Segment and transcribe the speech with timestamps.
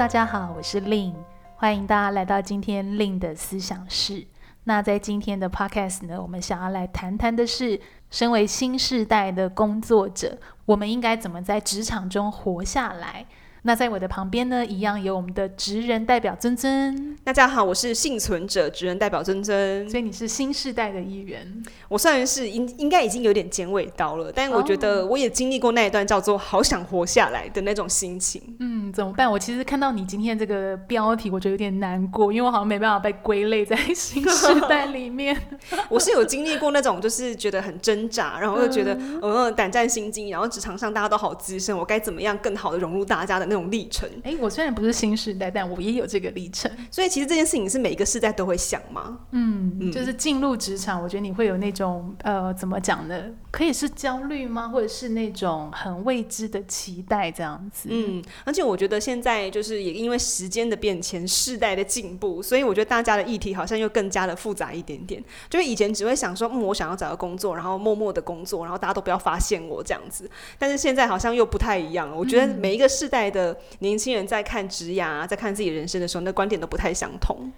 [0.00, 1.12] 大家好，我是 Lin，
[1.56, 4.26] 欢迎大家来到今天 Lin 的思想室。
[4.64, 7.78] 那在今天的 Podcast 呢，我们想要来谈谈的是，
[8.08, 13.26] 身为新时代的工作者，我们应该怎么在职场中活下来？
[13.62, 17.14] 那在我的旁边呢，一样有我们的职人代表尊尊。
[17.22, 19.86] 大家好，我是幸存者职人代表尊尊。
[19.90, 21.62] 所以你是新世代的一员。
[21.86, 28.42] 我算是应应该已经有点剪尾刀了，但我觉得我也经历过那一段叫做“好想活下来”的那种心情。
[28.60, 29.30] 嗯，怎么办？
[29.30, 35.36] 我其实看到你今天这个标题，我觉得有点难过，因为我好像没办法被归类在新世代里面。
[35.90, 43.49] 我是有经历过那种，就是觉得很挣扎，然后又觉得嗯胆战心惊，然后职场上大家都好资深，我该怎么样更好的融入大家的。
[43.50, 46.70] 那种历程，哎，我虽然不是新时代，但我也有这个历程。
[46.88, 49.18] 所以其实这件事情是每一个世代都会想吗？
[49.32, 53.20] 嗯，嗯，就是进入职场，我觉得你会有那种呃，怎么讲呢？
[53.50, 54.68] 可以是焦虑吗？
[54.68, 57.88] 或者是那种很未知的期待这样子？
[57.90, 65.20] 嗯，而且我觉得现在就是也因为时间的变迁、世代的进步，所以我觉得大家的议题好像又更加的复杂一点点。
[65.48, 70.30] 就是以前只会想说，嗯，我想要找个工作，然后默默的工作，然后大家都不要发现我这样子。
[70.56, 72.16] 但是现在好像又不太一样了。
[72.16, 73.39] 我觉得每一个世代的。
[73.80, 77.50] 年轻人在看职涯，在看自己人生的时候，那观点都不太相同。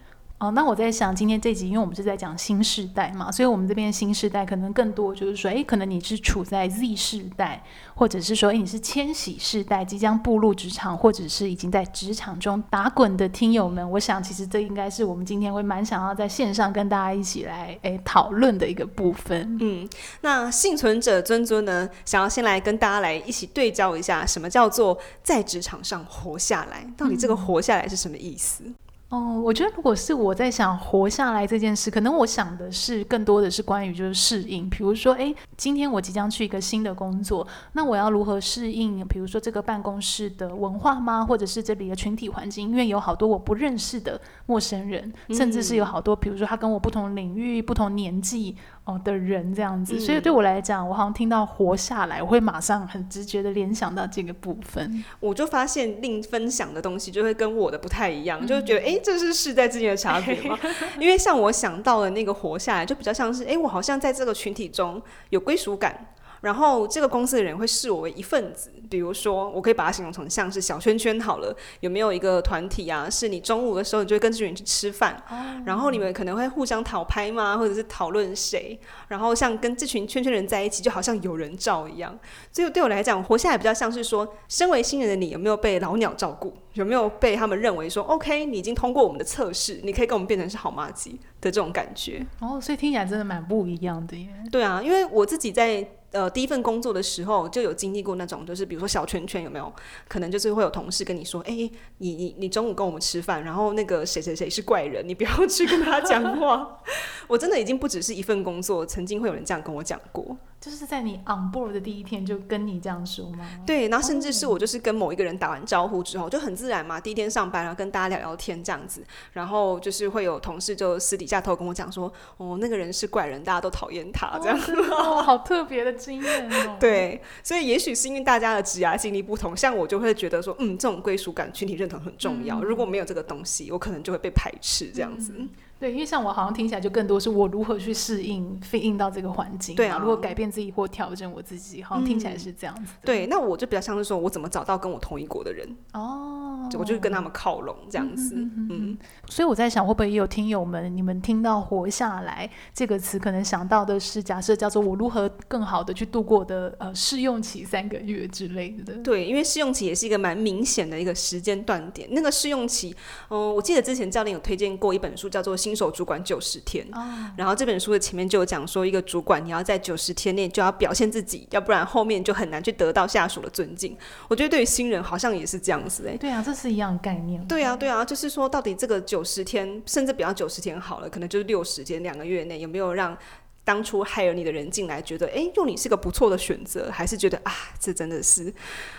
[0.42, 7.62] 哦，那我在想，今天这集，因为我们是在讲新世代嘛，所以我们这边新世代可能更多就是说，诶，可能你是处在 Z 世代，
[7.94, 19.56] 或者是说，诶，你是千禧世代，即将步入职场，或者是已经在职场中打滚的听友们，我想，其实这应该是我们今天会蛮想要在线上跟大家一起来诶讨论的一个部分。
[19.60, 19.88] 嗯，
[20.22, 26.84] 那幸存者尊尊呢，想要先来跟大家来一起对照一下，什么叫做在职场上活下来？
[26.96, 28.64] 到底这个活下来是什么意思？
[28.66, 28.74] 嗯
[29.12, 34.70] 哦，我觉得如果是我在想活下来这件事，可能我想的是更多的是关于就是适应。
[34.70, 39.06] 比如说，诶，今天我即将去一个新的工作，那我要如何适应？
[39.06, 41.22] 比如说这个办公室的文化吗？
[41.26, 42.70] 或者是这里的群体环境？
[42.70, 48.56] 因为有好多我不认识的陌生人，甚至是有好多，比如说他跟我不同领域、不同年纪。
[48.84, 55.04] 哦的人这样子，所以对我来讲，我好像听到活下来，我会马上很直觉的联想到这个部分。
[55.20, 60.58] 我就发现另分享的东西就会跟我的不太一样，嗯、就觉得哎，这是世代之间的差别吗？
[60.98, 65.00] 因为像我想到的那个活下来，就比较像是哎，我好像在这个群体中
[65.30, 66.08] 有归属感。
[66.42, 71.56] 然后这个公司的人会视我为一份子，比如说，我可以把它形容成像是小圈圈好了。
[71.80, 73.08] 有没有一个团体啊？
[73.08, 77.56] 是你中午的时候，你就会跟这群人去吃饭，哦、然后你们可能会互相讨拍吗？
[77.56, 78.78] 或者是讨论谁？
[79.08, 82.18] 然后像跟这群圈圈人在一起，就好像有人照一样。
[82.50, 86.52] 所以对我来讲，活下来比较像是说，身为新人的你，有没有被老鸟照顾？
[86.74, 92.26] 有没有被他们认为说，OK，你已经通过我们的测试，你可以跟我们变成是好妈鸡的这种感觉？
[92.40, 94.28] 哦，所以听起来真的蛮不一样的耶。
[94.50, 95.86] 对啊，因为我自己在。
[96.12, 99.72] 呃，第一份工作的时候就有经历过那种，就是比如说小圈圈有没有？
[100.08, 101.50] 可能就是会有同事跟你说，哎、
[101.98, 106.82] 你你你中午跟我们吃饭，然后那个谁谁谁是怪人，你不要去跟他讲话。
[107.28, 110.36] 我真的已经不只是一份工作，曾经会有人这样跟我讲过。
[110.62, 113.44] 就是在你 on board 的第一天就跟你这样说吗？
[113.66, 119.02] 对，然后甚至是我就是跟某一个人打完招呼之后，就很自然嘛，第一天上班，然后跟大家聊聊天这样子，
[119.32, 124.56] 然后就是会有同事就私底下偷跟我讲说，哦，那个人是怪人，大家都讨厌他这样。
[124.92, 126.76] 哦，好特别的经验哦。
[126.78, 132.60] 对，所以也许是因为大家的职涯经历不同，像我就会觉得说，嗯，这种归属感、群体认同很重要。
[132.60, 135.34] 嗯，如果没有这个东西，我可能就会被排斥这样子。
[135.36, 135.48] 嗯
[135.82, 142.92] 对，因为像我好像听起来就更多是我如何去适应、适应到这个环境，对啊，如何改变自己或调整我自己，好像听起来是这样子。
[142.92, 142.98] 嗯。
[143.04, 148.36] 对，那我就比较像是说，我怎么找到跟我同一国的人哦，我就跟他们靠拢这样子。
[148.36, 148.98] 嗯，嗯，
[149.28, 158.94] 所以我在想，会不会也有听友们，你们听到“活下来”这个词，可能想到的是假设叫做我如何更好的去度过的呃试用期三个月之类的。
[159.02, 162.08] 对，因为试用期也是一个蛮明显的一个时间段点。
[162.12, 162.94] 那个试用期，
[163.30, 166.86] 嗯、呃，我记得之前教练有推荐过一本书，叫做《新新手主管九十天，
[167.34, 173.96] 然后这本书的前面就有讲说，一个主管你要在九十天内就要表现自己，要不然后面就很难去得到下属的尊敬。
[174.28, 176.14] 我觉得对于新人好像也是这样子哎。
[176.18, 177.42] 对啊，这是一样概念。
[177.46, 183.16] 对啊，对啊，就是说到底这个九十天，甚至比方九十天好了，可能就是六十天，两个月内有没有让
[183.64, 188.52] 当初 hire 你的人进来觉得，哎，用你是个不错的选择，还是觉得啊，这真的是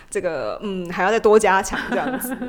[0.09, 2.35] 这个嗯，还要再多加强这样子。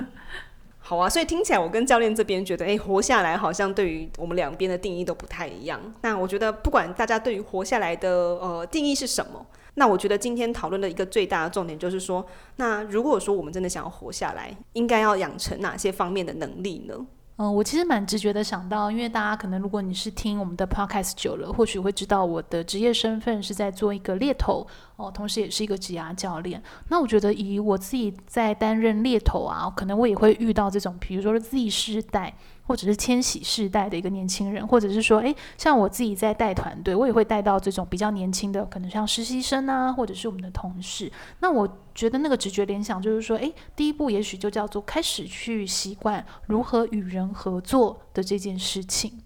[0.86, 5.80] 好啊，所以听起来我跟教练这边觉得，诶，活下来好像对于我们两边的定义都不太一样。
[6.02, 9.46] 那我觉得不管大家对于活下来的呃定义是什么，
[9.76, 12.26] 那我觉得今天讨论的一个最大的重点就是说，
[12.56, 16.94] 那如果说我们真的想要活下来，应该要养成哪些方面的能力呢？
[17.36, 24.64] 嗯，我其实蛮直觉的想到，因为大家可能如果你是听我们的 podcast 久了，或许会知道我的职业身份是在做一个猎头
[24.96, 26.62] 哦，同时也是一个职涯教练。
[26.88, 32.34] 那我觉得以我自己在担任猎头啊，可能我也会遇到这种，比如说 Z 世代。
[32.66, 41.12] 或者是千禧世代的一个年轻人，或者是说，诶，像我自己在带团队，我也会带到这种比较年轻的，可能像实习生啊，或者是我们的同事。
[41.40, 49.20] 那我觉得那个直觉联想就是说，诶，第一步也许就叫做开始去习惯如何与人合作的这件事情。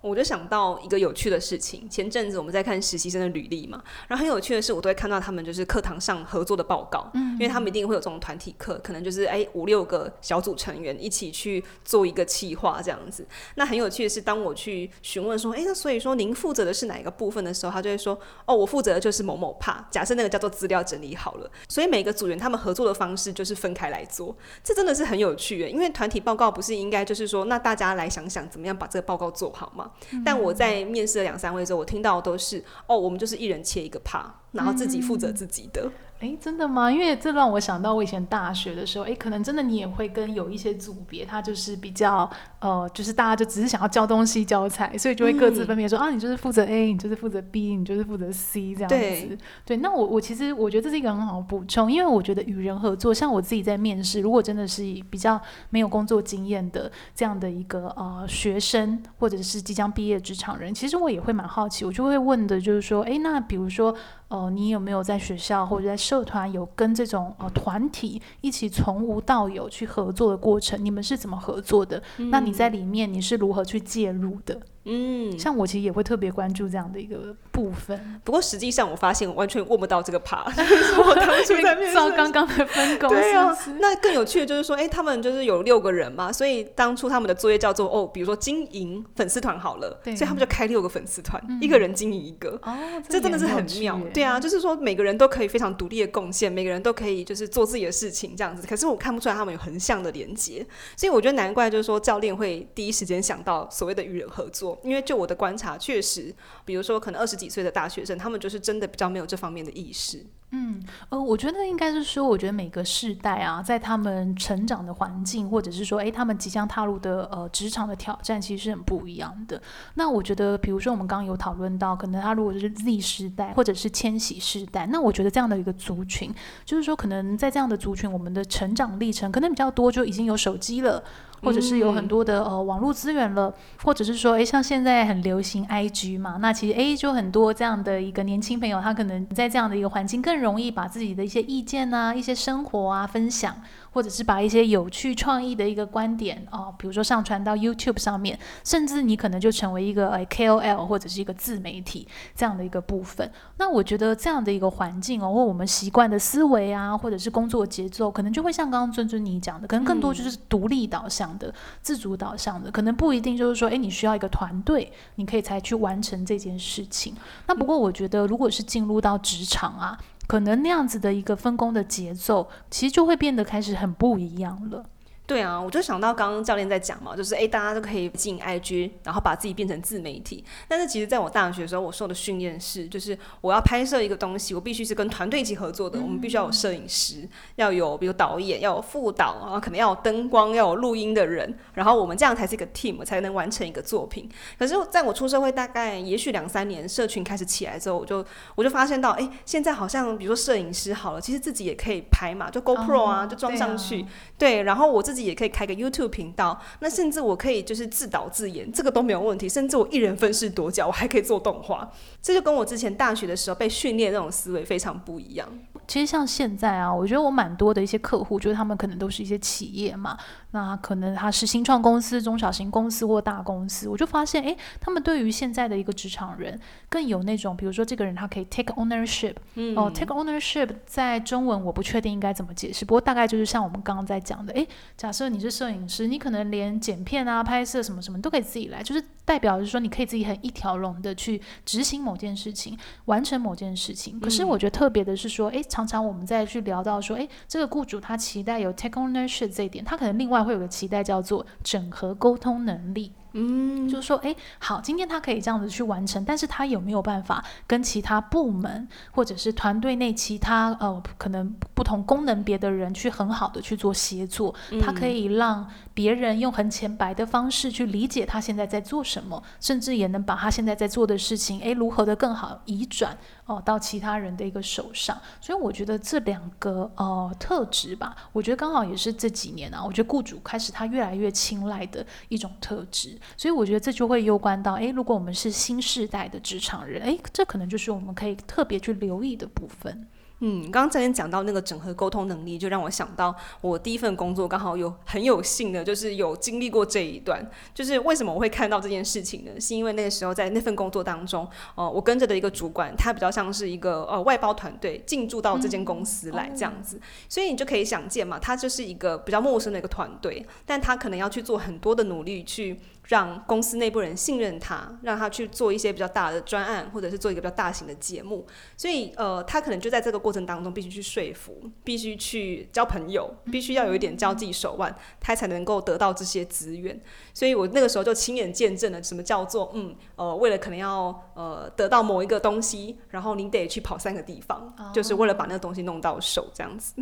[0.00, 13.26] 我就想到一个有趣的事情，前阵子我们在看实习生的履历嘛，然后很有趣的是，我都会看到他们就是课堂上合作的报告，嗯，因为他们一定会有这种团体课，可能就是哎五六个小组成员一起去做一个企划这样子。
[13.56, 29.89] 那很有趣的是，当我去询问说，哎，那所以说您负责的是哪一个部分的时候，他就会说，哦，我负责的就是某某 part，假设那个叫做资料整理好了，所以每个组员他们合作的方式就是分开来做，这真的是很有趣耶，因为团体报告不是应该就是说，那大家来想想怎么样把这个报告做好吗？
[30.24, 35.82] 但我在面试了两三位之后，我听到的都是哦，我们就是一人切一个 part，然后自己负责自己的。
[35.84, 36.92] 嗯诶，真的吗？
[36.92, 48.96] 因为这让我想到我以前大学的时候，哎，可能真的你也会跟有一些组别，他就是比较呃，就是大家就只是想要交东西交材，所以就会各自分别说、嗯、啊，你就是负责 A，你就是负责 B，你就是负责 C 这样子。
[48.96, 55.40] 对，对，那我我其实我觉得这是一个很好的补充，因为我觉得与人合作，像我自己在面试，如果真的是比较
[55.70, 63.96] 没有工作经验的这样的一个呃学生，或者是即将毕业职场人，其实我也会蛮好奇，我就会问的就是说，哎，那比如说。
[64.30, 70.82] 哦、呃，你有没有在学校或者在社团有跟这种呃团体一起从无到有去合作的过程？
[70.82, 72.02] 你们是怎么合作的？
[72.18, 74.60] 嗯、那你在里面你是如何去介入的？
[74.84, 78.20] 嗯，像我其实也会特别关注这样的一个部分。
[78.24, 81.94] 不过实际上我发现我完全握不到这个是 我当初在 面试。
[81.94, 83.10] 照刚刚的分工。
[83.10, 92.58] 对啊，那更有趣的就是说，哎、欸，他们就是有六个人嘛，所以当初他们的作业叫做哦，比如说经营粉丝团好了，对，所以他们就开六个粉丝团，嗯，一个人经营一个。
[92.62, 92.74] 哦，
[93.08, 94.00] 这真的是很妙。
[94.14, 98.66] 对啊，就是说每个人都可以非常独立的贡献，每个人都可以就是做自己的事情这样子。
[98.66, 100.66] 可是我看不出来他们有横向的连接，
[100.96, 104.69] 所以我觉得难怪就是说教练会第一时间想到所谓的与人合作。
[104.82, 106.34] 因为就我的观察，确实，
[106.64, 110.26] 比如说可能二十几岁的大学生，他们就是真的比较没有这方面的意识。
[110.52, 119.62] 嗯，呃，我觉得应该是说，我觉得每个世代啊，在他们成长的环境，或者是说，诶，他们即将踏入的呃职场的挑战，其实是很不一样的。
[119.94, 126.34] 那我觉得，比如说我们刚刚有讨论到，可能他如果是 Z 世代，或者是千禧世代，那我觉得这样的一个族群，
[126.64, 131.04] 就是说，可能在这样的族群，我们的成长历程可能比较多，就已经有手机了。
[131.42, 133.52] 或者是有很多的呃网络资源了，
[133.82, 143.54] 或者是说，诶，像现在很流行 IG 嘛，那其实诶就很多这样的一个年轻朋友，他可能在这样的一个环境更容易把自己的一些意见啊、一些生活啊分享。
[143.92, 153.30] 或者是把一些有趣创意的一个观点哦，比如说上传到 YouTube 上面，甚至你可能就成为一个呃 KOL 或者是一个自媒体这样的一个部分。
[153.58, 167.14] 那我觉得这样的一个环境哦，或我们习惯的思维啊，或者是工作节奏，可能就会像刚刚尊尊你讲的，可能更多就是独立导向的、嗯、自主导向的，可能不一定就是说，诶，你需要一个团队，你可以才去完成这件事情。
[167.46, 169.98] 那不过我觉得，如果是进入到职场啊。
[170.30, 174.86] 可能那样子的一个分工的节奏，其实就会变得开始很不一样了。
[175.30, 180.44] 对啊，我就想到刚刚教练在讲嘛，就是诶，大家都可以进 IG，然后把自己变成自媒体。
[180.66, 186.00] 但是其实在我大学的时候，我受的训练是，就是我要拍摄一个东西，我必须是跟团队一起合作的。
[186.00, 194.28] 嗯、我们必须要有摄影师，要有比如导演，要有副导，然后可能要有灯光，要有录音的人，然后我们这样才是一个 team，才能完成一个作品。
[194.58, 204.04] 可是在我出社会大概也许两三年，社群开始起来之后，我就我就发现到，诶，现在好像比如说摄影师好了，其实自己也可以拍嘛，就 GoPro 啊，哦、就装上去，
[204.36, 205.19] 对，啊、对，然后我自己。
[205.22, 209.48] 也可以开个 YouTube 频道，那甚至我可以就是自导自演，这个都没有问题。
[209.48, 211.90] 甚至我一人分饰多角，我还可以做动画，
[212.22, 215.48] 这就跟我之前大学的时候被训练那种思维非常不一样。
[215.86, 220.16] 其实像现在啊，我觉得我蛮多的一些客户，就是他们可能都是一些企业嘛，
[220.52, 234.66] 那可能他是新创公司、中小型公司或大公司，我就发现，诶，他们对于现在的一个职场人更有那种，比如说这个人他可以 take ownership，嗯，哦，take ownership 在中文我不确定应该怎么解释，不过大概就是像我们刚刚在讲的，诶，
[234.96, 244.18] 假设你是摄影师，你可能连剪片啊、拍摄什么什么都可以自己来，就是代表就是说你可以自己很一条龙的去执行某件事情，完成某件事情。
[244.18, 253.12] 可是我觉得特别的是说，诶，常常我们在去聊到说，诶，这个雇主他期待有 take ownership 这一点，他可能另外会有个期待叫做整合沟通能力。
[253.32, 264.52] 嗯，就是说，哎，好，今天他可以这样子去完成，但是他有没有办法跟其他部门或者是团队内其他呃可能不同功能别的人去很好的去做协作？
[264.72, 265.64] 嗯、他可以让
[266.00, 273.14] 别人用很浅白的方式去理解他现在在做什么，甚至也能把他现在在做的事情，哎，如何的更好移转
[273.44, 275.20] 哦、到其他人的一个手上。
[275.42, 283.18] 所以我觉得这两个呃特质吧，我觉得刚好也是这几年啊，我觉得雇主开始他越来越青睐的一种特质。
[283.36, 290.06] 所以我觉得这就会攸关到，诶，如果我们是新世代的职场人，诶，这可能就是我们可以特别去留意的部分。
[290.40, 297.48] 嗯，刚刚这边讲到那个整合沟通能力，就让我想到我第一份工作刚好有很有幸的，就是有经历过这一段。
[297.74, 299.60] 就是为什么我会看到这件事情呢？
[299.60, 312.80] 是因为那个时候在那份工作当中，呃，我跟着的一个主管，他比较像是一个呃外包团队进驻到这间公司来这样子，嗯，所以你就可以想见嘛，他就是一个比较陌生的一个团队，但他可能要去做很多的努力去。
[313.10, 318.46] 让公司内部人信任他，让他去做一些比较大的专案，或者是做一个比较大型的节目。
[318.76, 327.00] 所以，呃，他可能就在这个过程当中，必须去说服，必须去交朋友，必须要有一点交际手腕，他才能够得到这些资源。
[327.34, 336.94] 所以我那个时候就亲眼见证了什么叫做，嗯，呃，为了可能要呃得到某一个东西，然后你得去跑三个地方，就是为了把那个东西弄到手，这样子。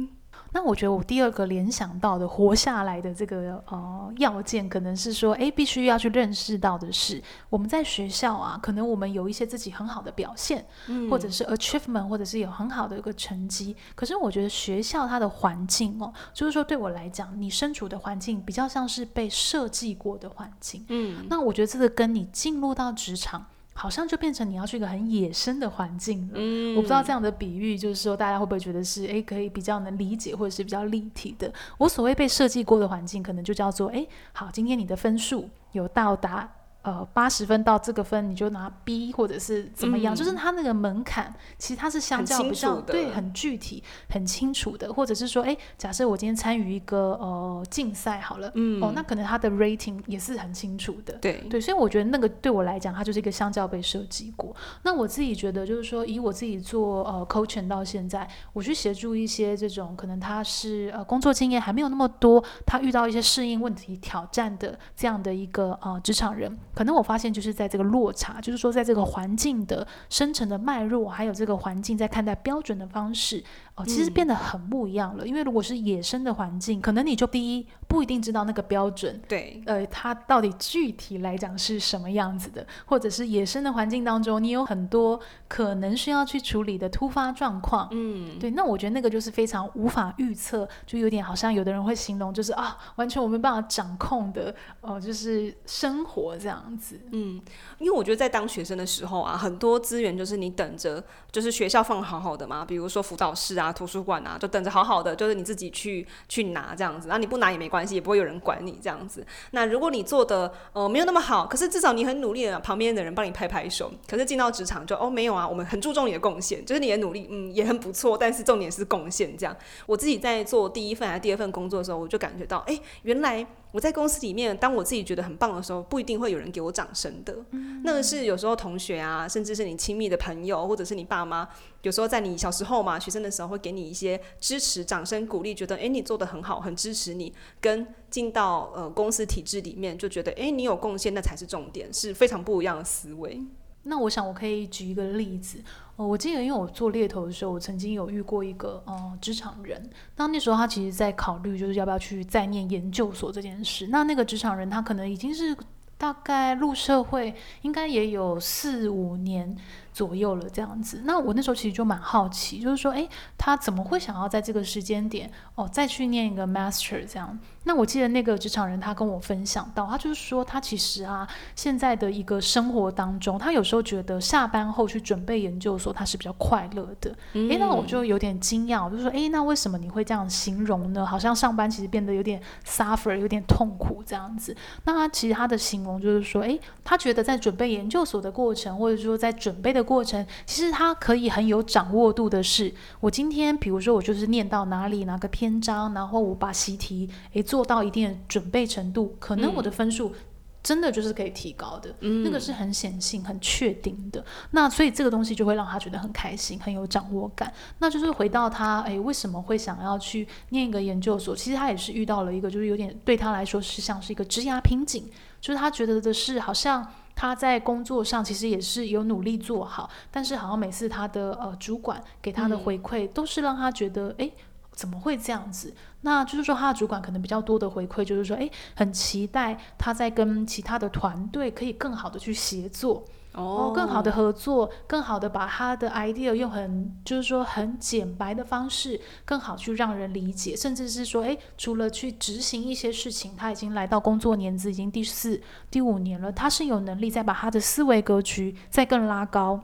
[0.53, 13.77] 那我觉得我第二个联想到的活下来的这个呃要件，可能是说，诶，必须要去认识到的是，我们在学校啊，可能我们有一些自己很好的表现，嗯，或者是 achievement，或者是有很好的一个成绩。
[13.95, 23.47] 可是我觉得学校它的环境哦，就是说对我来讲，你身处的环境比较像是被设计过的环境，嗯，那我觉得这个跟你进入到职场。
[23.79, 26.35] 好像就变成你要去一个很野生的环境了。
[26.35, 31.53] 嗯，我不知道这样的比喻，就是说大家会不会觉得是诶，可以比较能理解，或者是比较立体的。
[31.79, 36.51] 我所谓被设计过的环境，可能就叫做诶，好，今天你的分数有到达。
[36.89, 54.57] 呃，八十分到这个分你就拿 B 或者是怎么样，嗯、就是它那个门槛，其实它是相较比较对很具体、很清楚的，或者是说，哎，假设我今天参与一个呃竞赛好了，嗯，哦，那可能它的 rating 也是很清楚的，对对，所以我觉得那个对我来讲，它就是一个相较被设计过。
[54.85, 66.57] 那我自己觉得就是说，以我自己做呃 coaching 到现在，我去协助一些这种可能他是呃工作经验还没有那么多，他遇到一些适应问题挑战的这样的一个呃职场人。
[66.79, 73.43] 可能我发现就是在这个落差，就是说在这个环境的生成的脉络，还有这个环境在看待标准的方式。
[73.75, 75.25] 哦，其实变得很不一样了。
[75.25, 85.19] 嗯、因为如果是野生的环境，可能你就第一不一定知道那个标准，对，呃，它到底具体来讲是什么样子的，或者是野生的环境当中，你有很多
[85.49, 87.89] 可能需要去处理的突发状况。
[87.91, 97.01] 嗯，对，那我觉得那个就是非常无法预测，就有点好像有的人会形容，就是啊，完全我没办法掌控的，哦、呃，就是生活这样样子。
[97.13, 97.41] 嗯，
[97.79, 103.73] 因为我觉得在当学生的时候啊，很多资源就是你等着，就是学校放好好的嘛，比如说辅导室啊。
[103.79, 109.25] 图书馆啊，就等着好好的，就是你自己去去拿这样子，那你不拿也没关系，也不会有人管你这样子。
[109.53, 113.93] 那如果你做的呃没有那么好，可是至少你很努力的，旁边的人帮你拍拍手。
[114.09, 119.57] 可是进到职场就哦没有啊，我们很注重你的贡献，就是你的努力，嗯也很不错，但是重点是贡献这样。
[119.87, 123.47] 我自己在做第一份还是第二份工作的时候，我就感觉到，哎，原来。
[123.71, 127.37] 我在公司里面，当我自己觉得很棒的时候，不一定会有人给我掌声的。
[127.51, 131.47] 嗯、那个是有时候同学啊，甚至是你亲密的朋友，或者是你爸妈，
[131.83, 137.33] 有时候在你小时候嘛，学生的时候会给你一些支持、掌声、鼓励，觉得诶你做的很好，很支持你。
[137.61, 143.41] 跟进到呃公司体制里面，就觉得诶你有贡献，那才是重点，是非常不一样的思维。
[143.83, 145.59] 那我想我可以举一个例子。
[145.99, 149.91] 哦，我记得，因为我做猎头的时候，我曾经有遇过一个呃职场人。
[150.15, 153.89] 那那时候他其实在考虑，就是要不要去再念研究所这件事。
[153.89, 155.57] 那那个职场人他可能已经是
[155.97, 159.57] 大概入社会，应该也有四五年
[159.93, 161.03] 左右了这样子。
[161.05, 167.37] 那我那时候其实就蛮好奇，就是说，诶，他怎么会想要在这个时间点哦再去念一个 master 这样？
[167.69, 177.11] 那我记得那个职场人他跟我分享到，他就是说他其实啊现在的一个生活当中，他有时候觉得下班后去准备研究所他是比较快乐的。
[177.11, 181.05] 诶、嗯，那我就有点惊讶，我就说诶，那为什么你会这样形容呢？
[181.05, 184.57] 好像上班其实变得有点 suffer，有点痛苦这样子。
[184.85, 197.58] 那他其实他的形容就是说，诶，他觉得在准备研究所的过程，或者说在准备的过程，其实他可以很有掌握度的是，我今天比如说我就是念到哪里哪个篇章，然后我把习题诶做。
[197.59, 200.15] 做到一定的准备程度，可能我的分数
[200.63, 204.25] 真的就是可以提高的，嗯、那个是很显性、很确定的。
[204.53, 207.53] 那所以这个东西就会让他觉得很开心、很有掌握感。
[207.81, 211.35] 那就是回到他，哎，为什么会想要去念一个研究所？
[211.35, 215.11] 其实他也是遇到了一个，就是有点对他来说是像是一个职涯瓶颈，
[215.41, 216.87] 就是他觉得的是好像
[217.17, 224.31] 他在工作上其实也是有努力做好，但是好像每次他的呃主管给他的回馈都是让他觉得，哎、嗯。
[224.79, 225.75] 怎么会这样子？
[226.03, 245.43] 那就是说，他的主管可能比较多的回馈，就是说，诶，很期待他在跟其他的团队可以更好的去协作，哦，更好的合作，更好的把他的 idea 用很，就是说很简白的方式，更好去让人理解，甚至是说，诶，除了去执行一些事情，他已经来到工作年资已经第四、
[245.73, 249.61] 第五年了，他是有能力再把他的思维格局再更拉高。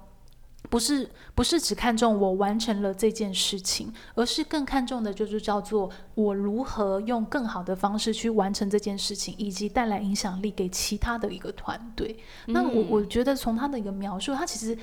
[0.70, 12.16] 不是不是只看重我完成了这件事情，而是更看重的就是叫做我如何用更好的方式去完成这件事情，以及带来影响力给其他的一个团队。
[12.46, 14.76] 嗯、那我我觉得从他的一个描述，他其实。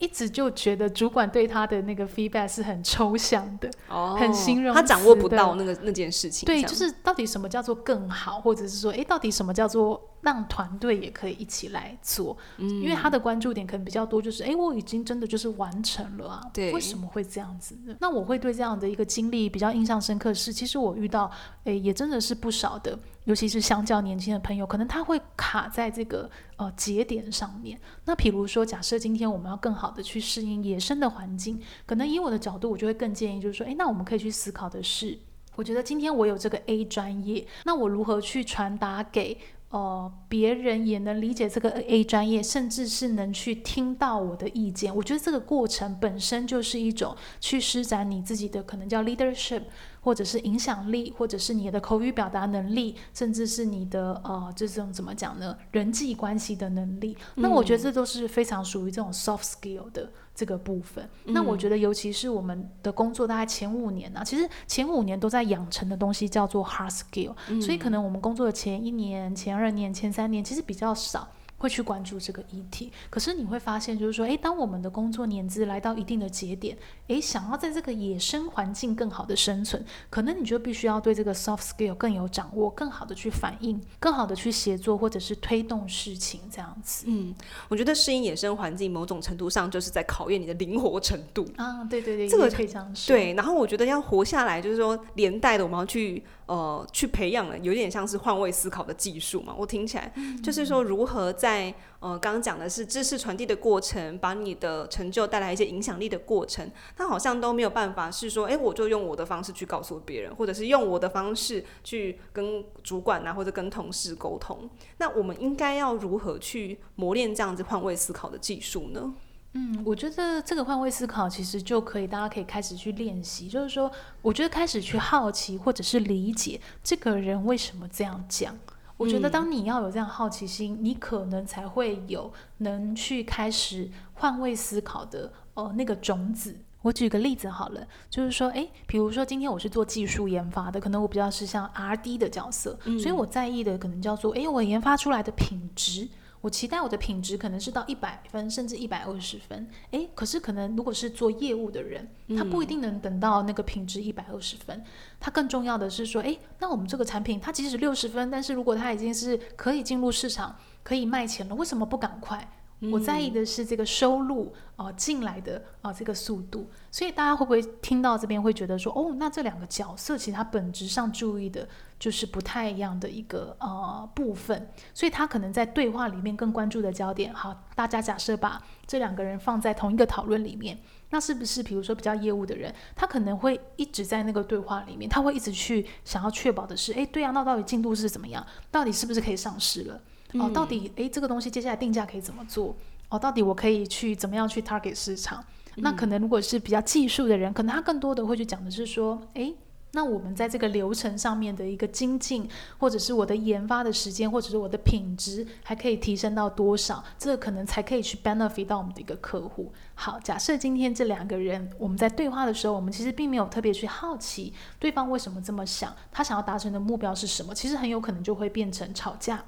[0.00, 6.46] 一直就觉得主管对他的那个 feedback 是很抽象的，哦、很形容，他掌握不到那个那件事情。
[6.46, 12.36] 对，就是到底什么叫做更好，或者是说，诶，到底什么叫做让团队也可以一起来做？
[12.56, 17.96] 嗯，因为他的关注点可能比较多，就是，诶，我已经真的就是完成了啊，对，为什么会这样子呢？
[18.00, 21.30] 那我会对这样的一个经历比较印象深刻是，其实我遇到，
[21.64, 22.98] 诶，也真的是不少的。
[23.24, 27.78] 尤其是相较年轻的朋友，可能他会卡在这个呃节点上面。
[28.06, 35.18] 那比如说，假设今天我们要更好的去适应野生的环境，可能以我的角度，我就会更建议，就是说，诶，那我们可以去思考的是，
[35.56, 39.36] 我觉得今天我有这个 A 专业，那我如何去传达给
[39.70, 44.94] 呃别人也能理解这个 A 专业，甚至是能去听到我的意见。
[44.94, 49.62] 我觉得这个过程本身就是一种去施展你自己的可能叫 leadership。
[50.00, 55.56] 或者是影响力，或者是你的口语表达能力，甚至是你的呃，这种怎么讲呢？
[55.72, 57.16] 人际关系的能力。
[57.36, 61.08] 嗯、那我觉得这都是非常属于这种 soft skill 的这个部分。
[61.24, 71.28] 嗯、那我觉得，尤其是我们的工作大概前五年呢、啊，其实前五年都在养成的东西叫做 hard skill，、嗯、所以可能我们工作的前一年、前二年、前三年其实比较少。
[71.58, 87.06] 会去关注这个议题，可是你会发现，就是说，诶，当我们的工作年资来到一定的节点，诶，想要在这个野生环境更好的生存，可能你就必须要对这个 soft skill 更有掌握，更好的去反应，更好的去协作，或者是推动事情这样子。
[87.08, 87.34] 嗯，
[87.68, 91.82] 我觉得适应野生环境，某种程度上就是在考验你的灵活程度啊。
[91.84, 93.16] 对对对，这个可以这样说。
[93.16, 96.22] 对，然后我觉得要活下来，就是说连带的我们要去。
[96.48, 99.54] 呃，去培养了，有点像是换位思考的技术嘛。
[99.56, 100.10] 我听起来
[100.42, 114.70] 就是说，如何在呃，刚刚讲的是知识传递的过程，把你的成就带来一些影响力的过程，他好像都没有办法是说，哎，我就用我的方式去告诉别人，或者是用我的方式去跟主管啊，或者跟同事沟通。
[114.96, 119.12] 那我们应该要如何去磨练这样子换位思考的技术呢？
[119.54, 123.48] 嗯，我觉得这个换位思考其实就可以，大家可以开始去练习。
[123.48, 128.54] 就是说，我觉得开始去好奇或者是理解这个人为什么这样讲。
[128.98, 136.56] 我觉得当你要有这样好奇心，嗯、你可能才会有能去开始换位思考的呃那个种子。
[136.82, 146.08] 我举个例子好了，就是说，诶，比如说今天我是做技术研发的，可能我比较是像 R&D 的角色，嗯、所以我在意的可能叫做，诶，我研发出来的品质。
[146.40, 149.68] 我期待我的品质可能是到一百分，甚至一百二十分。
[149.90, 154.84] 诶，可是可能如果是做业务的人，他不一定能等到那个品质一百二十分。
[155.18, 162.48] 他更重要的是说，诶，那我们这个产品它即使六十分，但是如果它已经是可以进入市场、可以卖钱了，为什么不赶快？
[162.92, 177.34] 我在意的是这个收入啊进来的啊这个速度，所以大家会不会听到这边会觉得说，哦，那这两个角色其实它本质上注意的就是不太一样的一个呃部分，所以他可能在对话里面更关注的焦点。
[177.34, 180.78] 好，大家假设把这两个人放在同一个讨论里面，
[181.10, 188.46] 那是不是比如说比较业务的人，他可能会一直在那个对话里面，他会一直去想要确保的是，哎，对啊，那到底进度是怎么样？
[188.70, 190.00] 到底是不是可以上市了？
[190.34, 192.76] 哦，到底诶，这个东西接下来定价可以怎么做？
[193.08, 195.42] 哦，到底我可以去怎么样去 target 市场？
[195.76, 199.54] 嗯、那可能如果是比较技术的人，可能他更多的会去讲的是说，诶，
[199.92, 207.02] 那我们在这个流程上面的一个精进，或者是我的研发的时间，或者是我的品质，还可以提升到多少？
[207.16, 209.72] 这个可能才可以去 benefit 到我们的一个客户。
[209.94, 217.54] 好，假设今天这两个人我们在对话的时候，我们其实并没有特别去好奇对方为什么这么想，他想要达成的目标是什么？
[217.54, 219.42] 其实很有可能就会变成吵架。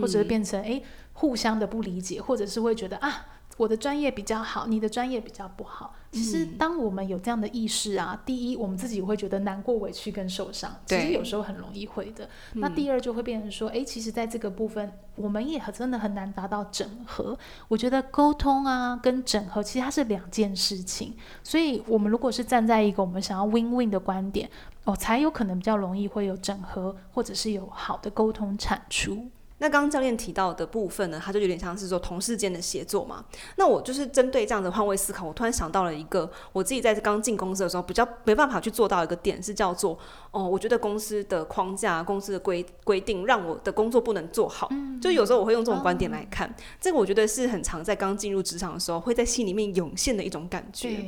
[0.00, 0.82] 或者是变成诶
[1.12, 5.94] 互相的不理解，或者是会觉得啊，我的专业比较好，你的专业比较不好。
[6.10, 12.28] 其实，当我们有这样的意识啊，嗯、第一，我们自己会觉得难过、委屈跟受伤，其实有时候很容易会的。
[12.52, 17.38] 那第二，就会变成说，哎、嗯，其实在这个部分，我们也真的很难达到整合。
[17.66, 21.14] 我觉得沟通啊，跟整合其实它是两件事情。
[21.42, 24.50] 所以，我们如果是站在一个我们想要 win-win 的观点，
[24.84, 29.30] 哦，才有可能比较容易会有整合，或者是有好的沟通产出。
[29.62, 33.24] 那刚刚教练提到的部分呢，他就有点像是说同事间的协作嘛。
[33.54, 39.96] 那我就是针对这样的换位思考，我突然想到了一个我自己在刚进公司的时候比较没办法去做到一个点，是叫做
[40.32, 44.66] 哦，我觉得公司的框架、公司的规规定让我的工作不能做好。
[44.72, 51.04] 嗯，就有时候我会用这种观点来看，嗯、这个我觉得是很常在刚进入职场的时候会在心里面涌现的一种感觉，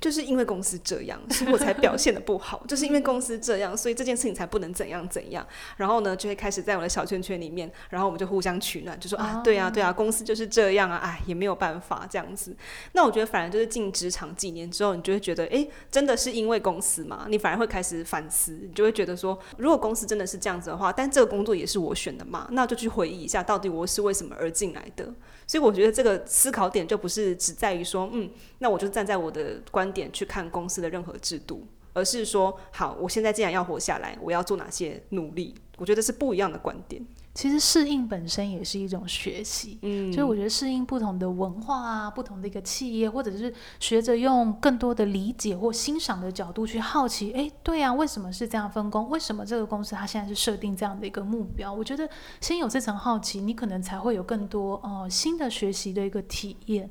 [0.00, 5.46] 就是因为公司这样，所以我才表现的不好， 就是因为公司这样，所以这件事情才不能怎样怎样。
[5.76, 7.70] 然后呢，就会开始在我的小圈圈里面。
[7.90, 12.56] 然后我们就互相取暖，就说啊，对啊，对啊，公司就是这样啊，哎，也没有办法这样子。
[12.92, 17.26] 那我觉得，反而就是进职场几年之后，你就会觉得，哎，真的是因为公司嘛？
[17.28, 25.12] 你反而会开始反思，你就会觉得说，如果公司真的是这样子的话，但这个工作也是我选的嘛，那就去回忆一下，到底我是为什么而进来的。
[25.46, 35.54] 所以我觉得这个思考点就不是只在于说，嗯，那我就站在我的观点去看公司的任何制度，而是说，好，我现在既然要活下来，我要做哪些努力？
[35.78, 37.02] 我觉得是不一样的观点。
[37.38, 49.08] 其实适应本身也是一种学习，嗯，所以我觉得适应不同的文化啊，不同的一个企业，或者是学着用更多的理解或欣赏的角度去好奇，哎，对啊，为什么是这样分工？
[49.08, 51.72] 为什么这个公司它现在是设定这样的一个目标？
[51.72, 56.90] 我觉得先有这层好奇，你可能才会有更多呃新的学习的一个体验。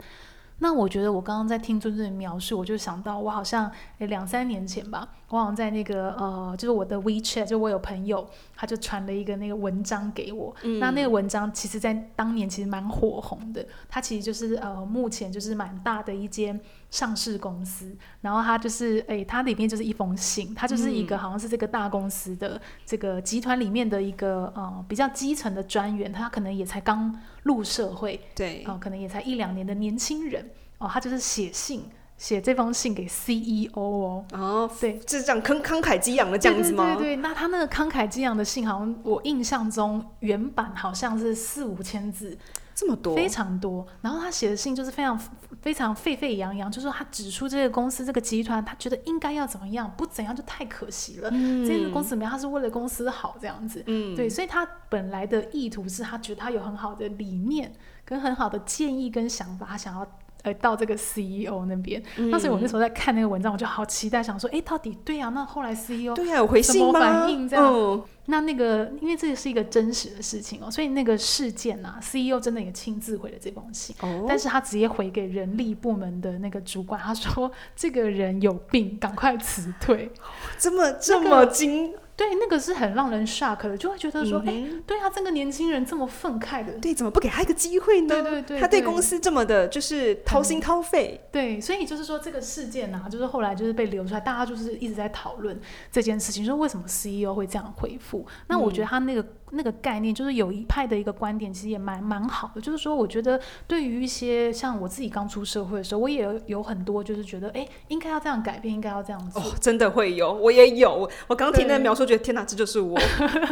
[0.59, 10.55] 那我觉得我刚刚在听尊尊的描述，我就想到我好像诶两三年前吧，我好像在那个呃，就是我的 WeChat，就我有朋友，他就传了一个那个文章给我。
[10.63, 16.57] 嗯、那那个文章其实在当年其实蛮火红的，它其实就是呃目前就是蛮大的一间
[16.89, 27.13] 上市公司，然后它就是诶它里面就是一封信，它就是一个好像是这个大公司的这个集团里面的一个呃比较基层的专员，他可能也才刚
[27.43, 30.49] 入社会，对，哦、呃，可能也才一两年的年轻人。
[30.79, 31.83] 哦，他就是写信，
[32.17, 34.25] 写这封信给 CEO 哦。
[34.33, 36.95] 哦，对，就是这样慷慷慨激昂的这样子吗？
[36.95, 42.37] 对对对，那他那个慷慨激昂的信，好像我印象中原版好像是四五千字，
[42.73, 43.85] 这么多，非常多。
[44.01, 45.19] 然后他写的信就是非常
[45.61, 51.29] 非常沸沸扬扬，就是说他指出这个公司这个集团，他觉得应该要怎么样，不怎样就太可惜了。
[51.31, 52.31] 嗯，这个公司怎么样？
[52.31, 53.83] 他是为了公司好这样子。
[53.85, 57.71] 嗯，对，所以他本来的意图是他觉得他有很好的理念
[58.03, 60.07] 跟很好的建议跟想法，他想要。
[60.47, 65.29] 呃，到这个 CEO 那边，嗯、那所以我那时候在看那个文章，我就好期待，想说，哎，到底对呀、啊？
[65.35, 66.93] 那后来 CEO 对呀、啊，有回信吗？
[66.93, 67.65] 什么反应这样？
[67.73, 80.09] 嗯、那那个，因为这个是一个真实的事情哦，所以那个事件啊，CEO 真的也亲自回了这封信，哦、但是他直接回给人力部门的那个主管，他说 这个人有病，赶快辞退。
[80.57, 81.93] 这么这么精。
[82.17, 88.07] 对，那个是很让人 shock 的，就会觉得说，哎、对啊，这个年轻人这么愤慨的，对，怎么不给他一个机会呢？
[88.09, 91.29] 对对对，对，他对公司这么的，就是掏心掏肺、嗯。
[91.31, 95.57] 对，所以就是说这个事件呢、啊，就是后来就是被流出来，大家就是一直在讨论
[95.91, 98.25] 这件事情，说为什么 CEO 会这样回复？
[98.47, 99.21] 那我觉得他那个。
[99.21, 102.59] 嗯那个概念就是有一派的一个观点，其实也蛮蛮好的。
[102.59, 109.41] 就是说，我觉得对于一些像我自己刚出社会的时候，我也有有很多就是觉得，哎，应该要这样改变，应该要这样做。
[109.41, 111.09] 哦，真的会有，我也有。
[111.27, 112.97] 我刚听那描述，觉得天哪，这就是我，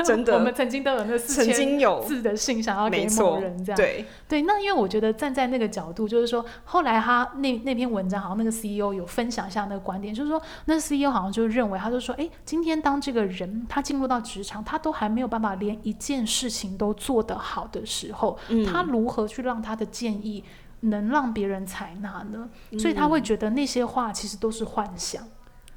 [0.06, 0.34] 真的。
[0.36, 3.78] 我们曾经都有那四千字的信，想要给某人这样。
[3.78, 16.66] 对对，那因为我觉得站在那个角度，就是说，后来他那那篇文章，好像那个 CEO 有分享一下那个观点，就是说，那 CEO 好像就认为，他就说，哎，今天当这个人他进入到职场，他都还没有办法连一件事情。
[16.78, 20.44] 都做得好的时候，嗯、他如何去让他的建议
[20.82, 22.50] 能让别人采纳呢？
[22.72, 25.26] 嗯、所以他会觉得那些话其实都是幻想，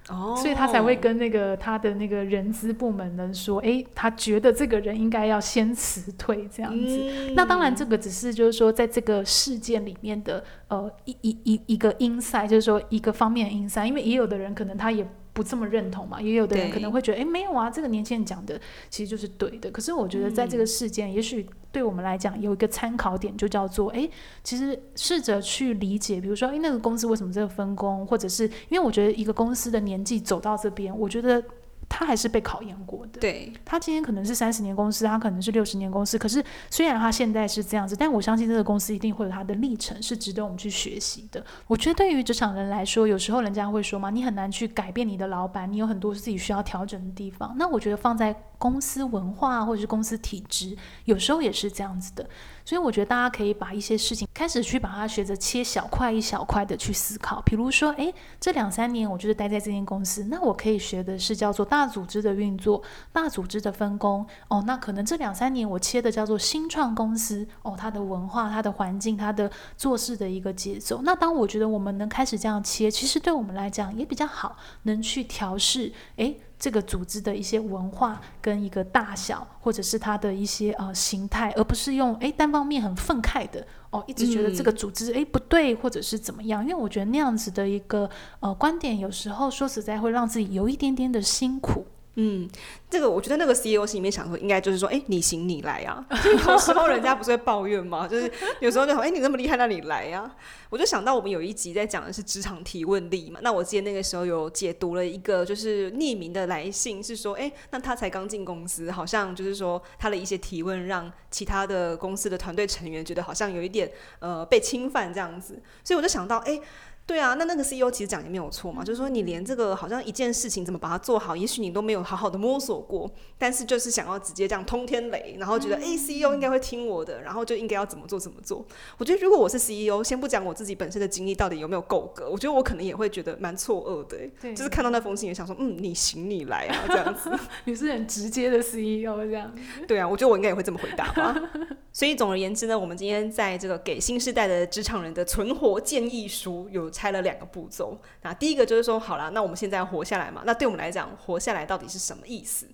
[0.09, 6.87] 哦，所以他才会跟那个他的那个人资部门人说，诶，他觉得这个人应该要先辞退这样子。
[6.87, 15.07] 嗯、那当然，这个只是就是说在这个事件里面的呃一一一一个 insight，就是说一个方面 insight，因为也有的人可能他也。
[15.39, 16.21] 不这么认同嘛？
[16.21, 19.71] 也有的人可能会觉得，哎，没有啊，这个年轻人讲的其实就是对的。
[19.71, 24.11] 可是我觉得，在这个事件，嗯、也许对我们来讲有一个参考点，就叫做，哎，
[24.43, 31.41] 其实试着去理解，比如说，哎，那个公司为什么这个分工，或者是因为我觉得一个公司的年纪走到这边，我觉得。
[31.89, 33.21] 他还是被考验过的。
[33.21, 36.19] 对，他今天可能是三十年公司，他可能是六十年公司。
[36.19, 41.45] 可是虽然他现在是这样子，但我相信这个公司一定会有他的历程，是值得我们去学习的。
[41.67, 47.55] 我觉得对于职场人来说，有时候人家会说嘛，你很难去改变你的老板，你有很多是自己需要调整的地方。
[47.59, 52.29] 那我觉得放在公司文化或者是公司体制，有时候也是这样子的。
[52.65, 57.41] 所以我觉得大家可以把一些事情开始去把它学着切小块一小块的去思考。
[57.41, 64.27] 比如说，诶，这两三年我就是待在这间公司，那我可以学的是叫做大组织的运作、大组织的分工。
[64.49, 67.49] 哦，那可能这两三年我切的叫做新创公司。
[67.63, 71.01] 哦，它的文化、它的环境、它的做事的一个节奏。
[71.03, 75.95] 那当我觉得我们能开始这样切，其实对我们来讲也比较好，能去调试。
[76.17, 76.39] 诶。
[76.59, 86.63] 这个组织的一些文化跟一个大小，或者是它的一些呃形态，而不是用诶单方面很愤慨的哦，一直觉得这个组织诶不对，或者是怎么样？
[86.63, 91.87] 因为我觉得那样子的一个呃观点，有时候说实在会让自己有一点点的辛苦。
[92.21, 92.49] 嗯，
[92.91, 96.05] 这个我觉得那个 CEO 心里面想说，应该就是说，哎，你行你来啊。
[96.49, 98.09] 有时候人家不是会抱怨吗？
[98.09, 98.29] 就是
[98.59, 100.37] 有时候就说，哎，你那么厉害，那你来呀、啊。
[100.69, 103.39] 我就想到我们有一集在讲的是职场提问力嘛。
[103.41, 115.63] 那我记得那个时候有解读了一个就是匿名的来信，是说，哎，那他才刚进公司，好像就是说他的一些提问让其他的公司的团队成员觉得好像有一点呃被侵犯这样子。
[115.85, 116.61] 所以我就想到，哎。
[117.09, 128.63] 对啊，那那个 CEO 其实讲也没有错嘛，就是说你连这个好像一件事情怎么把它做好，也许你都没有好好的摸索过，但是就是想要直接这样通天雷，然后觉得哎、嗯、CEO 应该会听我的，然后就应该要怎么做怎么做。
[128.99, 137.33] 我觉得如果我是 CEO，先不讲我自己本身的经历到底有没有够格，我觉得我可能也会觉得蛮错愕的，对，就是看到那封信也想说，嗯，你行你来啊这样子，
[137.65, 139.51] 你是很直接的 CEO 这样。
[139.87, 141.35] 对啊，我觉得我应该也会这么回答吧。
[141.99, 146.89] 所以总而言之呢，我们今天在这个给新时代的职场人的存活建议书有。
[146.99, 150.43] 拆了两个步骤，那第一个就是说，好了，那我们现在活下来嘛？
[150.45, 152.67] 那对我们来讲，活下来到底是什么意思？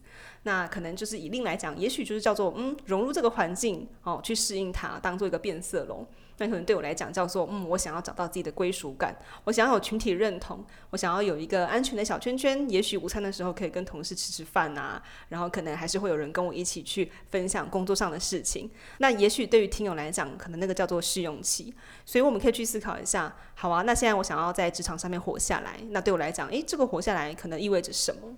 [0.44, 6.06] 那可能就是以另来讲，也许就是叫做嗯，融入这个环境哦，去适应它，当做一个变色龙。
[6.38, 12.68] 那可能对我来讲叫做，嗯，我想要找到自己的归属感，我想要有群体认同，我想要有一个安全的小圈圈。
[12.68, 18.70] 也许午餐的时候可以跟同事吃吃饭啊，然后可能还是会有人跟我一起去分享工作上的事情。
[18.98, 21.72] 那也许对于听友来讲，可能那个叫做试用期。
[22.04, 28.36] 所以我们可以去思考一下，好啊，那现在我想要在职场上面活下来，那对我来讲，诶，这个活下来可能意味着什么？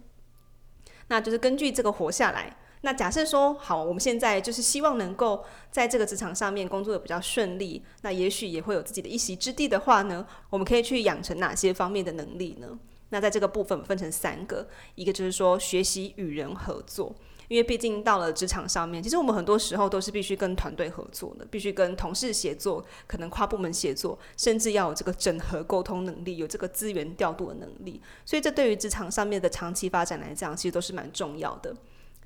[1.08, 2.56] 那就是根据这个活下来。
[2.82, 12.78] 那假设说好，我们现在就是希望能够在这个职场上面工作的比较顺利，那也许也会有自己的一席之地的话呢，我们可以去养成哪些方面的能力呢？
[13.10, 17.14] 那在这个部分分成三个，一个就是说学习与人合作，
[17.46, 31.74] 因为毕竟到了职场上面，其实我们很多时候都是必须跟团队合作的，必须跟同事协作，可能跨部门协作，甚至要有这个整合沟通能力，有这个资源调度的能力，所以这对于职场上面的长期发展来讲，其实都是蛮重要的。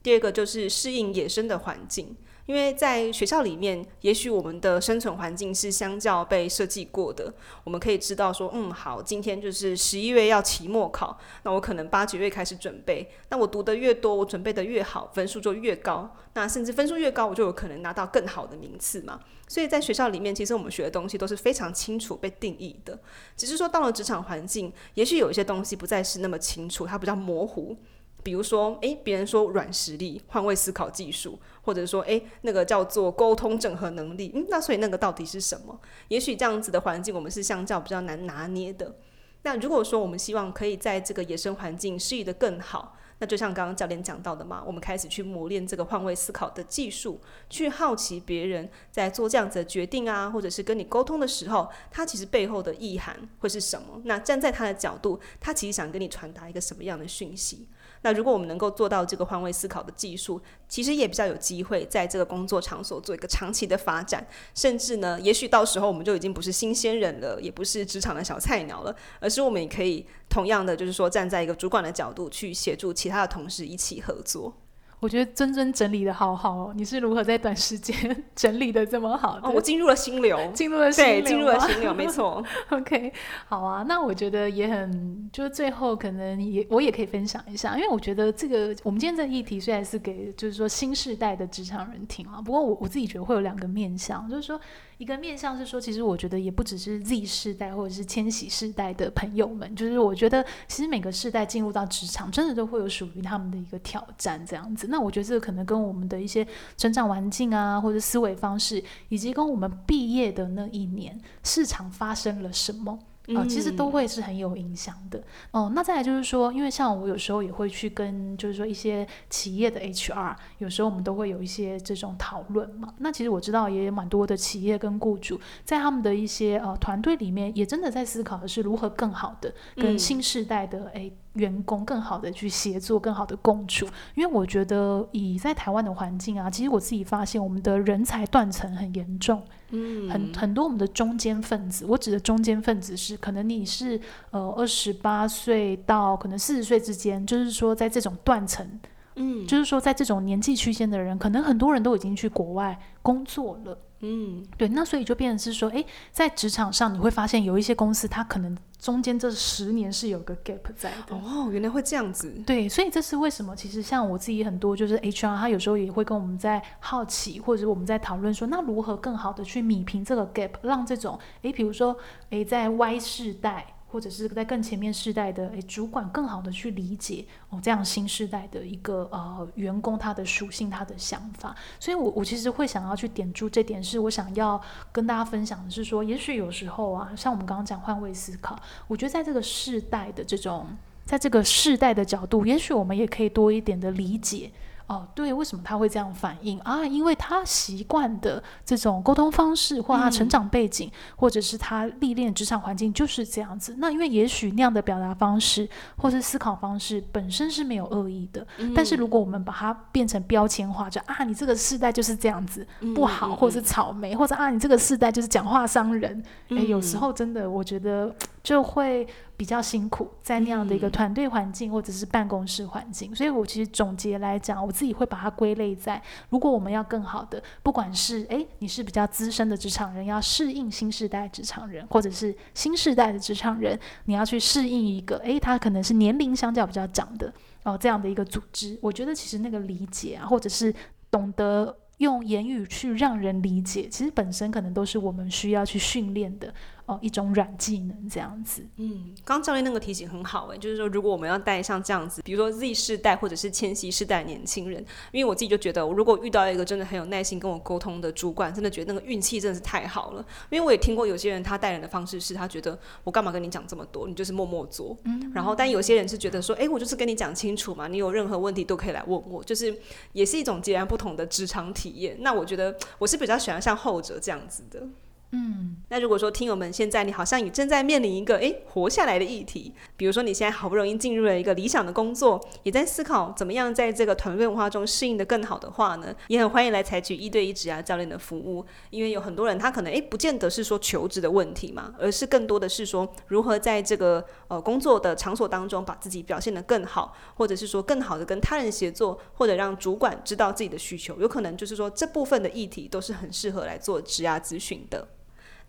[0.02, 7.32] 第二个就是适应野生的环境，因为在学校里面，也许我们的生存环境是相较被设计过的。
[7.64, 16.16] 我们可以知道说，嗯，好，今天就是十一月要期末考，那我可能八九月开始准备，那我读得越多，我准备得越好，分数就越高。
[16.32, 19.20] 那甚至分数越高，我就有可能拿到更好的名次嘛。
[19.46, 22.98] 所以在学校里面，其实我们学的东西都是非常清楚被定义的。
[23.36, 27.76] 只是说到了职场环境，也许有一些东西不再是那么清楚，它比较模糊。
[28.22, 35.80] 比如说，诶，别人说软实力、换位思考技术，或者说，诶，那个叫做沟通整合能力，嗯，那所以那个到底是什么？
[36.08, 38.96] 也许这样子的环境，我们是相较比较难拿捏的。
[39.42, 54.00] 那如果说我们希望可以在这个野生环境适应得更好，那就像刚刚教练讲到的嘛，我们开始去磨练这个换位思考的技术，去好奇别人在做这样子的决定啊，或者是跟你沟通的时候，他其实背后的意涵会是什么？
[54.04, 57.66] 那站在他的角度，他其实想跟你传达一个什么样的讯息？
[58.02, 74.54] 那如果我们能够做到这个换位思考的技术，其实也比较有机会在这个工作场所做一个长期的发展，甚至呢，也许到时候我们就已经不是新鲜人了，也不是职场的小菜鸟了，而是我们也可以同样的，就是说站在一个主管的角度去协助其他的同事一起合作。
[75.00, 77.96] 我觉得真真整理的好好哦，你是如何在短时间
[78.36, 79.40] 整理的这么好？
[79.42, 82.44] 哦，我进入了心流， 进入了心流，进入了心流， 没错。
[82.68, 83.12] OK，
[83.48, 94.60] 好啊，那我觉得也很，就是最后可能也我也可以分享一下，因为我觉得这个我们今天这个议题虽然是给就是说新世代的职场人听啊，不过我我自己觉得会有两个面向，就是说。
[95.00, 104.88] 一个面向是说，其实我觉得也不只是 Z 世代或者是千禧世代的朋友们，就是我觉得其实每个世代进入到职场，真的都会有属于他们的一个挑战这样子。
[104.90, 112.98] 那我觉得这个可能跟我们的一些成长环境啊，或者思维方式，以及跟我们毕业的那一年市场发生了什么。
[113.36, 115.18] 啊、呃，其实都会是很有影响的
[115.50, 115.72] 哦、呃。
[115.74, 122.94] 那再来就是说，因为像我有时候也会去跟，就是说一些企业的 HR，有时候我们都会有一些这种讨论嘛。
[122.98, 131.12] 那其实我知道也有蛮多的企业跟雇主，在他们的一些呃团队里面，也真的在思考的是如何更好的跟新时代的诶。
[131.34, 133.86] 员工更好的去协作，更好的共处。
[134.16, 139.40] 因为我觉得以在台湾的环境啊，其实我自己发现我们的人才断层很严重。
[139.70, 148.80] 嗯，很很多我们的中间分子，我指的中间分子是可能你是呃二十八岁到可能四十岁之间，就是说在这种断层。
[149.16, 153.76] 嗯，就是说，在这种年纪区间的人，可能很多人都已经去国外工作了。
[153.98, 161.14] 嗯，对，那所以就变成是说，诶，在职场上你会发现有一些公司，它可能中间这十年是有个 gap 在的。
[161.14, 162.32] 哦，原来会这样子。
[162.46, 163.54] 对，所以这是为什么？
[163.54, 171.96] 其实像我自己很多就是 HR，他有时候也会跟我们在好奇，或者我们在讨论说，那如何更好的去弭平这个 gap，让这种诶，比如说
[172.30, 173.74] 诶，在 Y 世代。
[173.90, 184.60] 或者是在更前面世代的诶主管更好的去理解哦，这样新世代的一个呃员工他的属性他的想法，所以我我其实会想要去点出这点，是我想要
[184.92, 190.66] 跟大家分享的是说，也许有时候啊，像我们刚刚讲换位思考，我觉得在这个世代的这种，
[191.04, 194.52] 在这个世代的角度，也许我们也可以多一点的理解。
[194.90, 196.84] 哦，对，为什么他会这样反应啊？
[196.84, 203.76] 因为他习惯的这种沟通方式，或他成长背景，嗯、或者是他历练职场环境就是这样子。
[203.78, 216.20] 那因为也许那样的表达方式，或是思考方式本身是没有恶意的，嗯、但是如果我们把它变成标签化，就啊，你这个世代就是这样子不好，或者是草莓，或者啊，你这个世代就是讲话伤人。
[216.48, 219.06] 哎、嗯，有时候真的，我觉得就会。
[219.40, 240.74] 比较辛苦，在那样的一个团队环境或者是办公室环境，嗯、所以我其实总结来讲，我自己会把它归类在：如果我们要更好的，不管是诶你是比较资深的职场人，要适应新时代职场人，或者是新时代的职场人，你要去适应一个诶他可能是年龄相较比较长的哦这样的一个组织，我觉得其实那个理解啊，或者是
[241.10, 246.52] 懂得用言语去让人理解，其实本身可能都是我们需要去训练的。
[246.90, 248.66] 哦，一种软技能这样子。
[248.76, 260.26] 嗯，刚教练那个提醒很好诶，就是说如果我们要带像这样子，比如说 Z 世代或者是千禧世代年轻人，因为我自己就觉得，我如果遇到一个真的很有耐心跟我沟通的主管，真的觉得那个运气真的是太好了。
[260.50, 264.96] 因为我也听过有些人他带人的方式是他觉得我干嘛跟你讲这么多，你就是默默做。
[265.04, 269.72] 嗯，然后但有些人是觉得说，哎，我就是跟你讲清楚嘛，你有任何问题都可以来问我，就是
[270.12, 272.16] 也是一种截然不同的职场体验。
[272.20, 274.88] 那我觉得我是比较喜欢像后者这样子的。
[275.32, 305.06] 嗯，那如果说听友们现在你好像也正在面临一个诶活下来的议题，比如说你现在好不容易进入了一个理想的工作，也在思考怎么样在这个团队文化中适应得更好的话呢，也很欢迎来采取一对一职涯教练的服务，因为有很多人他可能诶不见得是说求职的问题嘛，而是更多的是说如何在这个呃工作的场所当中把自己表现得更好，或者是说更好的跟他人协作，或者让主管知道自己的需求，有可能就是说这部分的议题都是很适合来做职涯咨询的。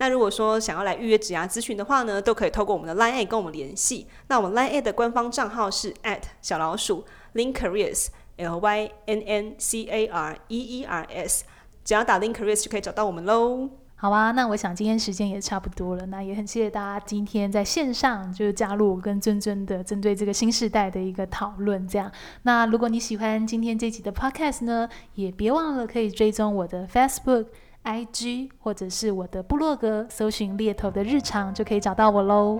[0.01, 4.07] 那如果说想要来预约职涯咨询的话呢，都可以透过我们的 Line A 跟我们联系。
[4.29, 10.85] 那我们 Line A 的官方账号是 at 小老鼠 LynnCareers L Y N N C A R E E
[10.85, 11.43] R S，
[11.85, 13.69] 只要打 Link Careers 就可以找到我们喽。
[13.93, 21.87] 好啊，那我想今天时间也差不多了，那也很谢谢大家今天在线上就是加入跟尊尊的针对这个新世代的一个讨论。
[21.87, 22.11] 这样，
[22.41, 27.45] 那如果你喜欢今天这集的 Podcast 呢，也别忘了可以追踪我的 Facebook。
[27.83, 32.59] IG 或者是我的部落格，搜寻猎头的日常就可以找到我喽。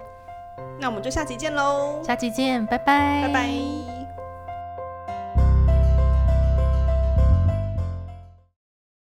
[0.79, 2.01] 那我们就下期见喽！
[2.03, 4.00] 下期见，拜拜，拜拜。